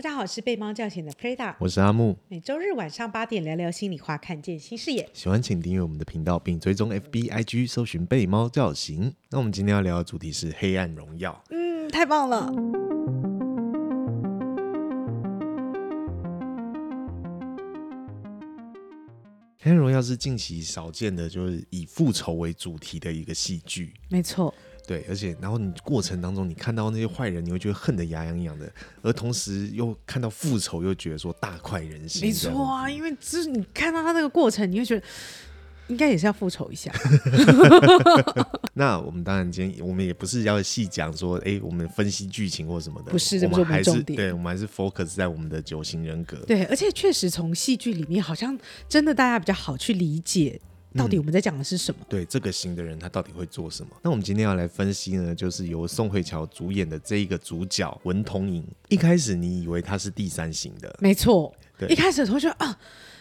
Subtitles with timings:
[0.00, 5.06] 大家好，我是被猫叫醒的 Prada，我是阿木，每周日晚上八点聊聊心里话，看见新视野。
[5.12, 9.14] 喜欢请订阅我们的频道，并追踪 FB IG，搜寻被猫叫醒。
[9.28, 11.32] 那我们今天要聊的主题是《黑暗荣耀》。
[11.54, 12.50] 嗯，太棒了！
[19.62, 23.92] 《黑暗荣耀》是近期少见的，就是以复仇为主题的一个戏剧。
[24.08, 24.54] 没错。
[24.90, 28.68] 对，而且然后你过程当中，你看到那些坏人，你会觉得恨得牙痒痒的，
[29.02, 32.22] 而同时又看到复仇，又觉得说大快人心。
[32.26, 35.06] 没错啊，因为就是你看到他那个过程，你会觉得
[35.86, 36.90] 应该也是要复仇一下。
[38.74, 44.02] 那我们当然今天我们也不是要细讲说，哎，我们分析剧情或什么的，不是，我们还是。
[44.02, 46.36] 对，我们还是 focus 在我们的九型人格。
[46.48, 50.60] 对，而且确实从戏剧里面，好像真的大家比较好去理解。
[50.96, 52.00] 到底我们在讲的是什么？
[52.02, 53.90] 嗯、对，这个型的人他到底会做什么？
[54.02, 58.64] 那我们今天要来分析呢，就是由宋慧乔主演的这一个主角文同珢。
[58.88, 61.54] 一开始你以为他是第三型的，没错。
[61.78, 62.76] 对，一开始的时候就啊，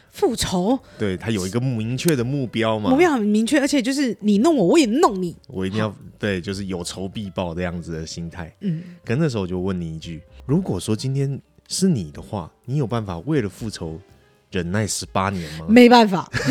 [0.09, 0.77] 复仇。
[0.97, 8.53] 对，他有一个明确的目标嘛，目标很明确，而且就是你弄我，我也弄你，我一定要对，就是有仇必报这样子的心态。
[8.61, 13.99] 嗯，可那时候我就问你一句：如果说今天是你的话，你有办法为了复仇？
[14.51, 15.65] 忍耐十八年吗？
[15.69, 16.29] 没办法，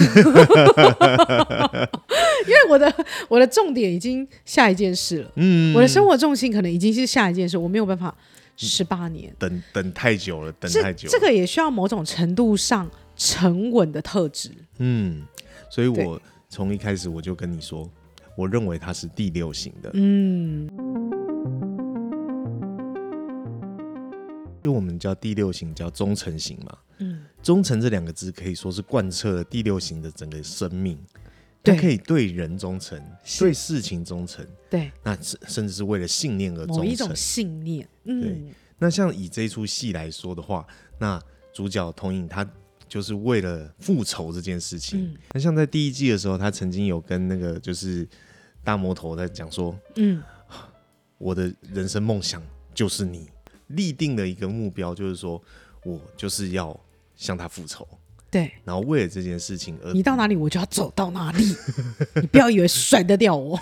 [2.47, 2.95] 因为我的
[3.29, 5.33] 我的重点已经下一件事了。
[5.37, 8.17] 嗯，我的生活重心可能已经是下一件事，我没有办法
[8.57, 11.13] 十八年等等太久了，等太久了。
[11.13, 14.51] 这个也需要某种程度上沉稳的特质。
[14.79, 15.23] 嗯，
[15.69, 17.91] 所以我从一开始我就跟你说，
[18.37, 19.91] 我认为他是第六型的。
[19.95, 21.28] 嗯。
[24.69, 26.79] 就我们叫第六型，叫忠诚型嘛。
[26.99, 30.99] 嗯，忠诚这两个字可以说是贯彻了第六型的整个生命。
[31.63, 33.03] 对，可以对人忠诚，
[33.39, 34.47] 对事情忠诚。
[34.69, 36.77] 对，那甚至是为了信念而忠诚。
[36.77, 37.89] 某一种信念。
[38.05, 38.55] 嗯，对。
[38.79, 40.67] 那像以这出戏来说的话，
[40.99, 41.19] 那
[41.51, 42.47] 主角同影他
[42.87, 45.03] 就是为了复仇这件事情。
[45.03, 45.17] 嗯。
[45.33, 48.07] 那像在第一季的时候，他曾经有跟那个就是
[48.63, 50.23] 大魔头在讲说：“嗯，
[51.17, 52.43] 我的人生梦想
[52.75, 53.31] 就是你。”
[53.69, 55.41] 立定了一个目标，就是说
[55.85, 56.79] 我就是要
[57.17, 57.87] 向他复仇。
[58.31, 61.45] 对，然后为了这件事情而，你到哪里我就要走到哪里，
[62.21, 63.57] 你不要以为甩得掉我。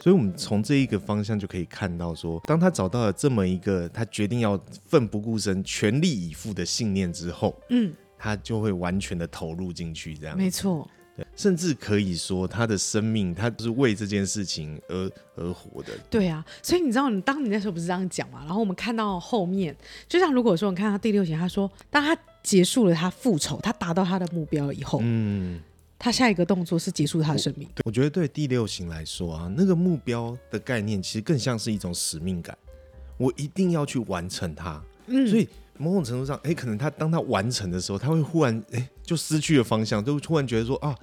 [0.00, 10.88] 所以，我们从这一个方向就可以看到说，说当他找到了这么一个他决定要奋不顾身、全力以赴的信念之后，嗯，他就会完全的投入进去，这样没错。
[11.16, 15.92] 对，甚至可以说他的生命，他就是为这件事情而而活的。
[16.10, 18.40] 对啊，所以你知道，你当你那时候不是这样讲嘛？
[18.44, 19.76] 然后我们看到后面，
[20.08, 25.60] 就像如果说你看他第六型，他说，当他结束了他复仇，他达到他的目标以后，嗯，
[25.98, 27.68] 他下一个动作是结束他的生命。
[27.76, 32.58] 我，我觉得对第六型来说啊，那个目标的概念其实更像是一种使命感，
[33.18, 34.82] 我一定要去完成它。
[35.06, 35.48] 嗯，所以。
[35.78, 40.96] 某种程度上，哎、欸，可能他当他完成的时候，他会忽然哎、欸，就失去了方向，就突然觉得说啊，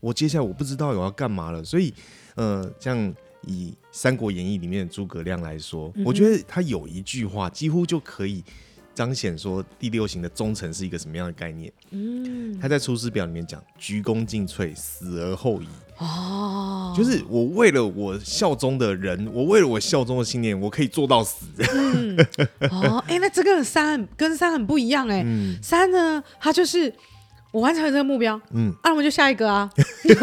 [0.00, 1.64] 我接下来我不知道我要干嘛了。
[1.64, 1.92] 所以，
[2.34, 3.14] 呃，像
[3.46, 8.44] 以《三国演义》里面的诸葛亮来说，嗯、我觉得他有一句话，几乎就可以
[8.94, 11.72] 彰显说第六型的忠诚是一个什么样的概念。
[11.90, 15.66] 嗯，他在《出师表》里面讲：“鞠躬尽瘁，死而后已。”
[15.96, 16.59] 哦，
[16.96, 21.46] 就是我为了我效忠的人，我为了我效忠的信念，我可以做到死。
[21.74, 22.16] 嗯，
[22.70, 25.22] 哦，哎、欸，那这个三跟三很不一样哎、欸。
[25.24, 26.92] 嗯，三呢，他就是
[27.52, 29.70] 我完成了这个目标，嗯，那、啊、我们就下一个啊。
[29.76, 30.20] 这是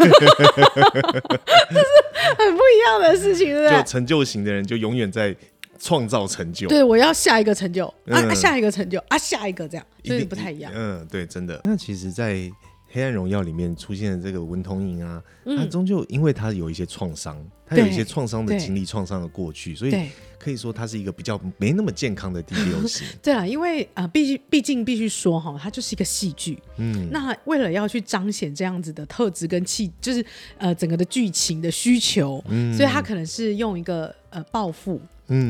[2.38, 3.78] 很不一样的事情，对不对？
[3.78, 5.34] 就成就型的人就永远在
[5.78, 6.68] 创造成就。
[6.68, 10.72] 对，我要下一个成就，啊，啊下一个成就，啊，下一个这样，所以不太一样。
[10.74, 11.60] 嗯，对，真的。
[11.64, 12.50] 那其实，在
[12.90, 19.92] 黑暗荣耀里面出现的这个文同珢啊，他终究因为他有一些创伤，他有一些创伤的经历、创伤的过去，所以
[20.38, 23.06] 可以说他是一个比较没那么健康的第六 型。
[23.22, 26.58] 对啊，因为啊，毕竟毕竟必须说哈，它就是一个戏剧。
[26.78, 30.24] 嗯，那为了要去彰显这样子的特质跟气，就是
[30.56, 35.00] 呃整个的剧情的需求，嗯，所以他可能是用一个呃报复。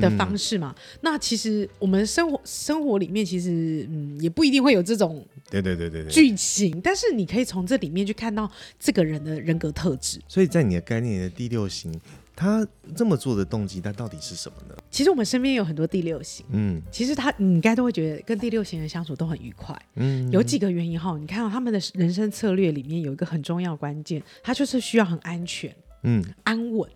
[0.00, 10.20] 的方式嘛，嗯、那其实我们生活生活里面其实嗯也不一定会有这种对对对对剧情，但是你可以从这里面去看到这个人的人格特质。
[10.26, 11.94] 所以在你的概念的第六型，
[12.34, 12.66] 他
[12.96, 14.74] 这么做的动机，他到底是什么呢？
[14.90, 26.90] 其实我们身边有很多第六型，嗯，其实他你应该都会觉得跟第六型人相处都很愉快，嗯，有几个原因哈，你看到他们的人生策略里面有一个很重要关键，他就是需要很安全，嗯，安稳，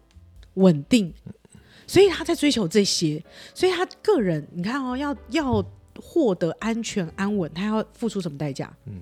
[0.55, 1.15] 稳定。
[1.93, 3.23] 所以他在追求这些，
[3.53, 5.63] 所以他个人，你看哦，要要
[6.01, 8.75] 获得安全安稳，他要付出什么代价？
[8.87, 8.95] 嗯，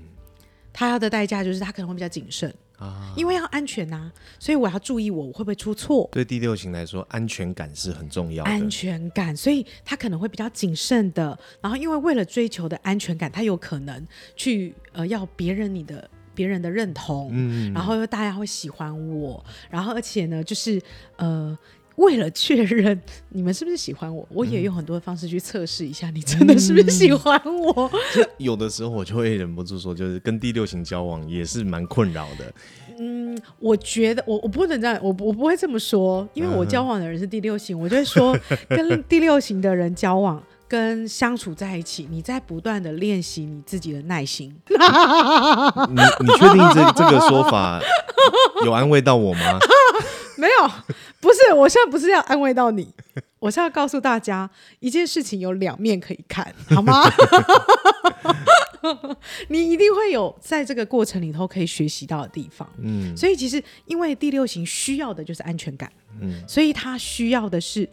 [0.73, 6.09] 他要的代价就是他可能会比较谨慎，啊，因为要安全呐、啊，所以我要注意我我会不会出错。
[6.11, 8.51] 对第六型来说，安全感是很重要的。
[8.51, 11.39] 安全感，所以他可能会比较谨慎的。
[11.61, 14.05] 然后，因为为了追求的安全感，他有可能
[14.35, 20.83] 去呃要别人你的别人的认同，嗯，然后又大家会喜欢我，然后而且呢，就是
[21.19, 21.57] 呃。
[22.01, 27.91] 为了确认你们是不是喜欢我， 我也用很多的方式去测试一下你真的是不是喜欢我。
[28.17, 32.53] 嗯、 有的时候我就会忍不住说，就是跟第六型交往也是蛮困扰的。
[32.99, 38.37] 嗯，我觉得我我不能这样，我我不会这么说，因为我交往的人是第六型，嗯、我就会说
[38.69, 44.55] 跟第六型的人交往跟相处在一起，你在不断的练习你自己的耐心。
[44.69, 47.81] 你你确定这这个说法
[48.65, 49.59] 有安慰到我吗？
[50.41, 50.67] 没有，
[51.21, 52.89] 不是，我现在不是要安慰到你，
[53.39, 54.49] 我是要告诉大家
[54.79, 57.03] 一件事情有两面可以看，好吗？
[59.49, 67.87] 你一定会有在这个过程里头可以学习到的地方，嗯，所以其实因为第六型需要的就是安全感，嗯，所以他需要的是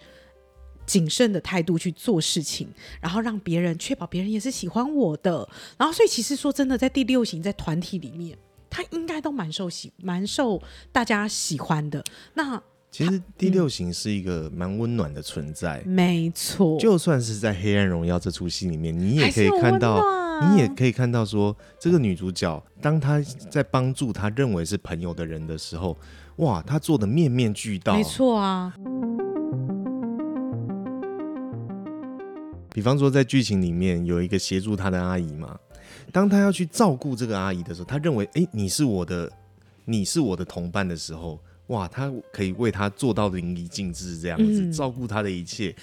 [0.86, 2.70] 谨慎的态度去做事情，
[3.02, 5.48] 然后让别人确保别人也是喜欢我的，
[5.78, 8.38] 然后所以其实说真的，在第六型在团体里面。
[8.70, 10.62] 他应该都蛮受喜，蛮受
[10.92, 12.04] 大家喜欢的。
[12.34, 16.80] 那其实第六型是一个蛮温暖的存在，没错。
[16.80, 20.02] 就算是在《黑暗荣耀》这出戏里面，你也可以看到，
[20.50, 23.20] 你也可以看到说，这个女主角当她
[23.52, 25.98] 在帮助她认为是朋友的人的时候，
[26.38, 28.74] 哇，她做的面面俱到，没错啊。
[32.74, 35.60] 比方说，在剧情里面有一个协助她的阿姨嘛。
[36.12, 39.32] 当他要去照顾这个阿姨的时候，他认为，哎，你是我的，
[39.86, 45.76] 你是我的同伴的时候，哇，他可以为他做到淋漓尽致，这样子、嗯、照顾他的一切，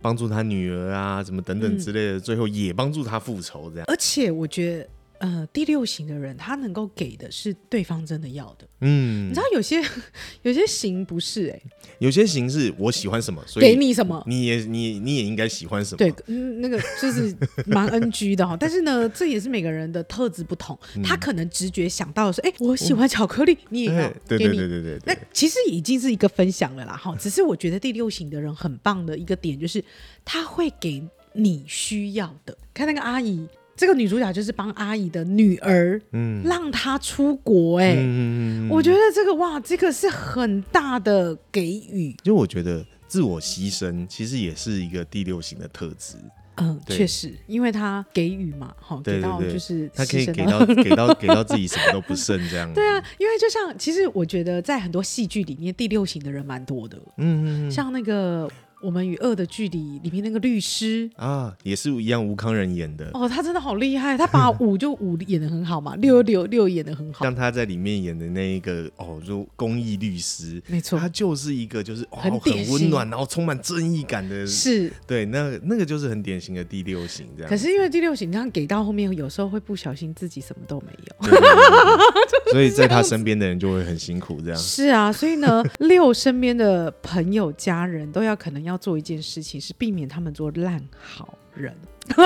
[0.00, 3.86] 帮助他女儿啊，什么等等之类的，嗯、最后也帮助他复仇，这样。
[3.88, 4.88] 而且我觉得。
[5.22, 8.66] 呃，第六型的人，他能够给的是对方真的要的。
[8.80, 9.80] 嗯，你知道有些
[10.42, 11.62] 有些型不是哎、欸，
[12.00, 15.98] 有些型是我喜欢什么，所以给你什么，你也你你也应该喜欢什么。
[15.98, 17.32] 对，嗯，那个就是
[17.66, 18.56] 蛮 NG 的哈。
[18.58, 24.98] 但是呢，这也是每个人的特质不同，嗯、他可能直觉想到的是，哎、欸，我喜欢巧克力，哦、你也要对对对对，对。
[25.06, 27.14] 那其实已经是一个分享了啦哈。
[27.14, 29.84] 只是我觉得第六型的人很棒的一个点就是，
[30.24, 31.00] 他会给
[31.32, 32.58] 你需要的。
[32.74, 33.46] 看那个阿姨。
[33.74, 42.14] 这个女主角就是帮阿姨的女儿，嗯，让她出国、欸，哎、嗯，我觉得这个哇，这个是很大的给予。
[42.22, 46.16] 就我觉得自我牺牲其实也是一个第六型的特质，
[46.56, 52.72] 嗯，确实，因为他给予嘛，好，给到就是他可以给到 给到给到自己什么都不剩这样。
[52.74, 58.48] 对啊，因为就像其实我觉得在很多戏剧里面，第六型的人蛮多的，嗯嗯，像那个。
[58.82, 61.10] 我们与恶的距离里面那个律师。
[61.16, 63.10] 啊，也是一样吴康仁演的。
[63.14, 67.24] 哦，他真的好厉害，他把五就五演的很好嘛，六六六演的很好。
[67.24, 74.92] 像他在里面演的那一个哦，就公益律师，没错，他就是一个就是、哦、很很温暖，然后充满正义感的，是。
[75.06, 77.50] 对，那那个就是很典型的第六型这样。
[77.50, 84.58] 可是因为第六型这样给到后面，有时候会不小心自己什么都没有，所以在他身边的人就会很辛苦这样。
[84.58, 89.52] 是啊，所以呢，六身边的朋友家人都要可能要做一件事情。
[89.62, 91.72] 是避免他们做烂好人，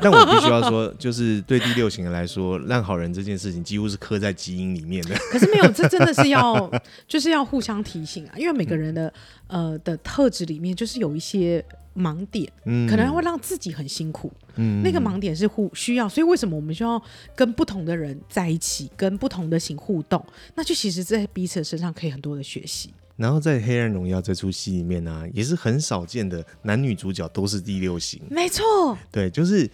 [0.00, 5.14] 但我必须要说，就是对第六型人来说，烂好人这件事情几乎是刻在基因里面的。
[5.30, 6.70] 可是没有，这真的是要，
[7.06, 9.12] 就是要互相提醒啊，因为每个人的
[9.48, 11.62] 呃的特质里面，就是有一些
[11.94, 17.02] 盲点，嗯，可能会让自己很辛苦，嗯，那个盲点是互需要，所以为什么我们需要
[17.34, 20.24] 跟不同的人在一起，跟不同的型互动？
[20.54, 22.94] 那就其实，在彼此的身上可以很多的学习。
[23.22, 28.20] 然后在《黑暗荣耀》这出戏里面呢、啊，也是很少见的男女主角都是第六型。
[28.28, 29.70] 没错，对，就是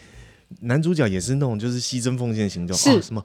[0.61, 3.25] 男主角也是那种就是牺牲奉献型的，是、啊、什么？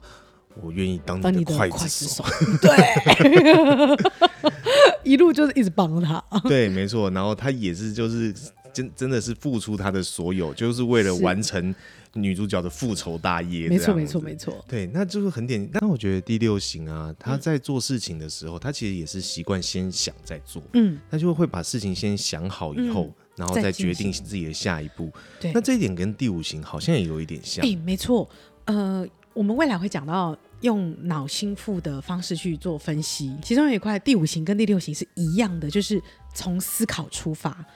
[0.62, 2.24] 我愿意当你的刽子手，
[2.62, 4.00] 对，
[5.04, 6.24] 一路就是一直帮他。
[6.44, 7.10] 对，没错。
[7.10, 8.32] 然后他也是就是
[8.74, 11.74] 真真的是付出他的所有，就是为了完成。
[12.16, 15.68] 女主角的复仇大业，没错没错没错，对，那就是很典型。
[15.72, 25.10] 但我觉得第六型啊，他在做事情的时候，嗯、他其实也是习惯先想再做，嗯，他就会把事情先想好以后，嗯、然后再决定自己的下一步。
[25.40, 27.66] 对，那这一点跟第五型好像也有一点像。
[27.66, 28.30] 哎，没错，
[28.66, 36.00] 呃，我们未来会讲到用脑心腹的方式去做分析，其中有一块第五型跟第六型是一样的，就是
[36.32, 37.66] 从思考出发。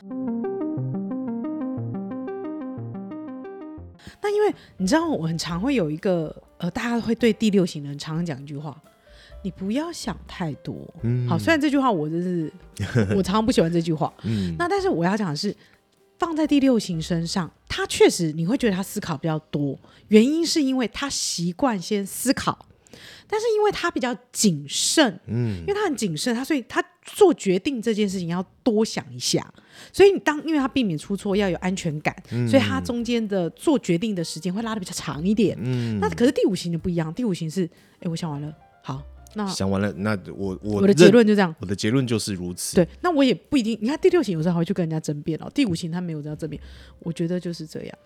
[4.28, 8.78] 那因为你知道，我很常会有一个呃，大家会对第六型人常常讲一句话
[9.42, 12.52] ：“你不要想太多。”嗯，好，虽然这句话我就是
[13.16, 15.56] 我常常不喜欢这句话，嗯，那但是我要讲的是，
[16.18, 22.66] 放在第六型身上，他确实你会觉得他思考比较多，原因是因为他习惯先思考，
[23.26, 29.47] 但是因为他比较谨慎，嗯，因为他很谨慎，他所以他做决定这件事情要多想一下。
[29.92, 35.57] 所以你当因为他避免出错，要有安全感，嗯、所以他中间的做决定的时间会拉的比较长一点。
[35.61, 38.52] 嗯，那可是第五型就不一样，第五型是，哎、欸，我想完了，
[38.83, 39.02] 好。
[39.35, 42.76] 那想完了，那我我我的结论就这样，我的结论就是如此。
[42.76, 43.78] 对，那我也不一定。
[43.78, 46.61] 你看第六型有时候还会去跟人家争辩哦，第五型他没有这样争辩。
[47.00, 47.99] 我觉得就是这样，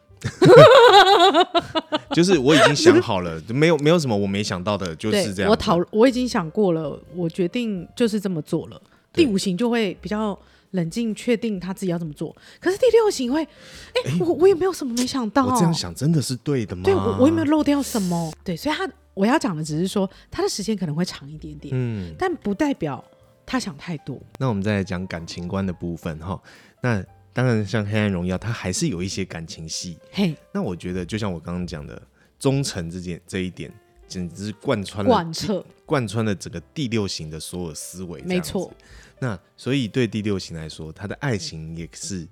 [2.15, 5.51] 就是我已经想好了，没有没有什么我没想到的，就是这样。
[5.51, 8.81] 我讨我已经想过了，我决定就是这么做了。
[9.13, 10.39] 第五型就会比较
[10.73, 12.35] 冷静，确定他自己要怎么做。
[12.61, 15.47] 可是第六型会，哎、欸，我我也没有什么没想到。
[15.47, 16.83] 我这样想真的是对的吗？
[16.85, 18.33] 对，我我有没有漏掉什么？
[18.45, 18.89] 对，所以他。
[19.15, 23.05] 我要讲的只是说，他的时间可能会长一点点，嗯，但不代表
[23.45, 24.19] 他想太多。
[24.39, 26.41] 那我们再来讲感情观的部分哈。
[26.81, 29.99] 那当然，像《黑暗荣耀》，它还是有一些感情戏。
[30.11, 32.01] 嘿，那我觉得，就像我刚刚讲的，
[32.39, 33.73] 忠诚这件这一点，
[34.07, 38.21] 简直是贯穿了贯彻贯穿了整个第六型的所有思维。
[38.23, 38.73] 没错。
[39.19, 42.27] 那所以对第六型来说，他的爱情也是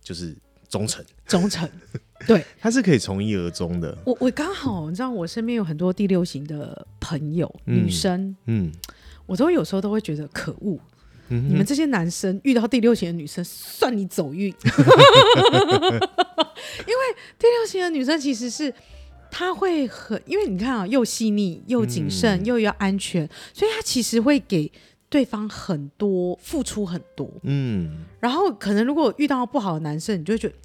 [0.00, 0.36] 就是
[0.68, 1.68] 忠诚，忠诚。
[2.26, 3.96] 对， 他是可以从一而终的。
[4.04, 8.72] 我我刚好你知道，我身边有很多第六型的朋友，嗯、女生，嗯，
[9.26, 10.78] 我都有时候都会觉得可恶，
[11.30, 14.52] 嗯、你们这些男生遇到第六型的女生，算你走运， 因
[16.86, 17.04] 为
[17.38, 18.72] 第六型的女生其实是
[19.30, 24.70] 她会很，因为你看啊，又细腻又谨慎、嗯、又要安全，所以她其实会给
[25.08, 30.54] 对方很多付出很多，嗯，然后可能如果遇到不好的男生，你就会觉得。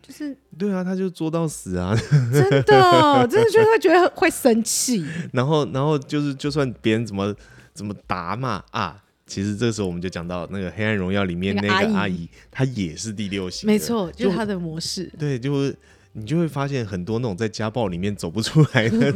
[0.00, 1.94] 就是对啊，他就作到死啊！
[2.32, 5.04] 真的， 真的就会觉得会生气。
[5.34, 7.34] 然后，然后就是，就算别人怎么
[7.74, 15.12] 怎么打骂啊，其实这个时候我们就讲到那个《黑暗荣耀》里面那个阿姨，她也是第六型，没错，就是她的模式。
[15.18, 15.76] 对，就是
[16.14, 18.98] 你就会发现很多那种在家暴里面走不出来的。
[18.98, 19.14] 这样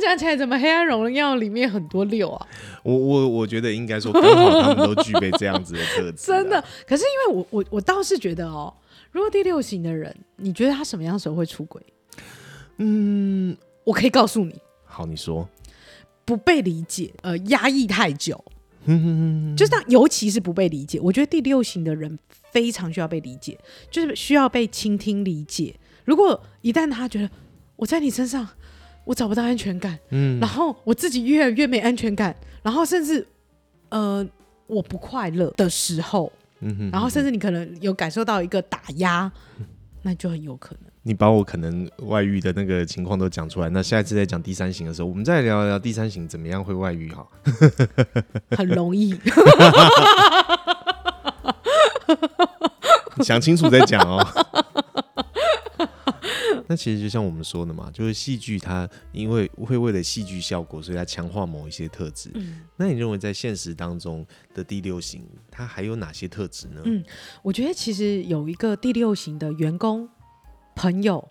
[0.00, 2.46] 讲起来，怎么《黑暗荣耀》里面很多六啊？
[2.84, 6.26] 我我我觉得应该说刚好他们都具备这样子的特质。
[6.30, 8.72] 真的，可是因为我我我倒是觉得哦。
[9.12, 11.82] 如果第六型的人，你觉得他什么样的时候会出轨？
[12.76, 14.54] 嗯，我可以告诉你。
[14.84, 15.48] 好，你说。
[16.22, 18.44] 不被理解，呃，压抑太久，
[19.56, 20.98] 就是尤其是不被理解。
[21.00, 22.18] 我觉得第六型的人
[22.50, 23.58] 非常需要被理解，
[23.90, 25.74] 就是需要被倾听理解。
[26.04, 27.30] 如果一旦他觉得
[27.76, 28.48] 我在你身上，
[29.04, 33.26] 我找不到安全感，嗯，然后我自己越来越没安全感，然后甚至
[33.90, 34.26] 呃
[34.66, 36.32] 我不快乐的时候。
[36.62, 39.32] 嗯哼，然后甚至你可能有感受到一个打压，
[40.02, 40.89] 那就很有可能。
[41.02, 47.26] 你把我可能外遇的那个情况都讲出来，那下一次再讲第三型的时候，我们再聊聊第三型怎么样会外遇哈。
[48.56, 49.18] 很容易，
[53.24, 54.26] 想清楚再讲哦。
[56.68, 62.30] 那其实就像我们说的嘛，就是戏剧它因为会为了戏剧效果，所以它强化某一些特质。
[62.34, 66.80] 嗯，那你认为在现实当中的第六型，它还有哪些特质呢？
[66.84, 67.02] 嗯，
[67.42, 70.08] 我觉得其实有一个第六型的员工、
[70.80, 71.28] 朋友、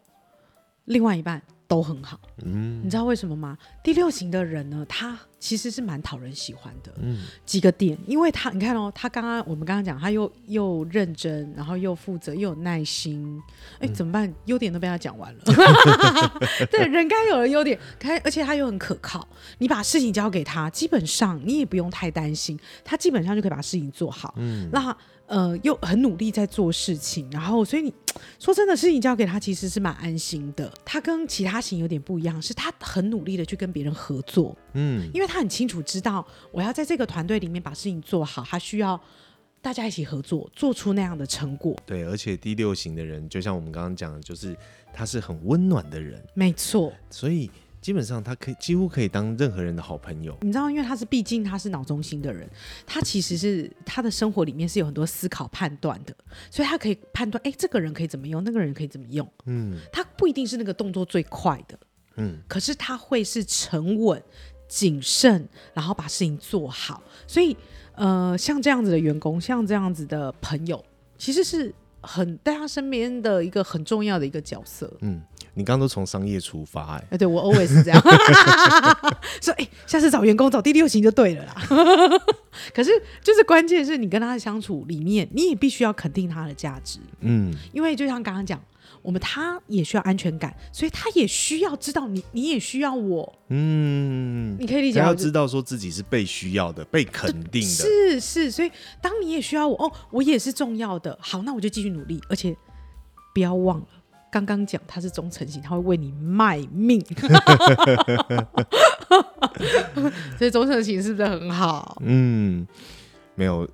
[0.86, 2.20] 另外一半都很好。
[2.46, 3.58] 嗯，你知道为什么吗？
[3.84, 5.18] 第六型的人呢，他。
[5.39, 13.41] 其实是蛮讨人喜欢的，嗯，几个点，因为他你看哦，他刚刚我们刚刚讲，他又又认真，然后又负责，又有耐心，
[13.79, 14.32] 哎，怎么办？
[14.48, 15.39] 优点都被他讲完了，
[16.70, 17.79] 对，人该有的优点，
[18.22, 19.25] 而且他又很可靠，
[19.60, 24.94] 你把事情交给他，基本上你也不用太担心，他基本上就可以把事情做好，嗯，那。
[25.29, 27.93] 呃，又很努力在做事情，然后所以你
[28.39, 30.74] 说真的，事情交给他其实是蛮安心的。
[30.83, 39.00] 他跟其他型有点不一样，是他很努力的去跟别人合作，嗯，因为他很清楚知道我要在这个团队里面把事情做好，他需要
[39.62, 41.75] 大家一起合作，做出那样的成果。
[41.86, 44.57] 对，而且第六型的人，就像我们刚刚讲的，就是
[44.91, 47.50] 他是很温暖的人，没错，所以。
[47.89, 50.38] 基本上，他可以几乎可以当任何人的好朋友。
[50.41, 52.48] 你知道，因为他是毕竟他是脑中心的人，
[52.86, 56.15] 他其实是他的生活里面是有很多思考判断的，
[56.51, 59.27] 所以他可以判断，哎，这个人可以怎么用，那个人可以怎么用。
[59.48, 61.79] 嗯，他不一定是那个动作最快的，
[62.17, 64.22] 嗯，可是他会是沉稳、
[64.67, 67.01] 谨慎，然后把事情做好。
[67.25, 67.58] 所以，
[67.96, 70.86] 呃，像这样子的员工，像这样子的朋友，
[71.17, 74.91] 其实是很在他身边的一个很重要的一个角色。
[75.01, 75.22] 嗯。
[75.56, 78.01] 你刚刚都从商业出发，哎，哎，对我 always 是这样，
[79.41, 81.56] 说，哎，下次找员工找第六型就对了啦。
[82.74, 82.91] 可是，
[83.22, 88.62] 就是关键是你跟他的相处里面，你也必须要肯定他的价值，嗯，因为就像刚刚讲，
[89.01, 98.71] 我们他也需要安全感，所以他也需要知道你，你也需要我，嗯，你可以理解，他要知道说自己是被需要的，被肯定的，是是，所以
[99.01, 102.55] 当你也需要我，哦，我也是重要的，好，那我就继续努力，而且
[103.33, 103.86] 不要忘了。
[104.31, 107.03] 刚刚讲他是忠诚型，他会为你卖命。
[110.38, 112.00] 所以忠诚型是不是很好？
[112.05, 112.67] 嗯，
[113.33, 113.67] 没有，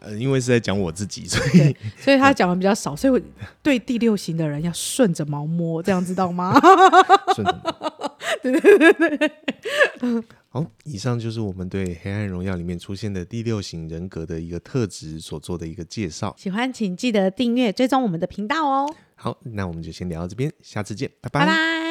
[0.00, 3.20] 呃，因为是在讲我自己，所以 所以他讲的比较少，所以我
[3.62, 6.58] 对第六型的人要顺着毛摸，这样知道吗？
[7.34, 7.70] 顺着毛，
[8.42, 9.32] 对对对对对。
[10.48, 16.34] 好，以上就是我们对《黑暗荣耀》里面出现的第六型人格的一个特质所做的一个介绍。
[16.36, 18.92] 喜欢请记得订阅追踪我们的频道哦。
[19.14, 21.40] 好，那我们就先聊到这边，下次见，拜拜。
[21.40, 21.89] 拜拜。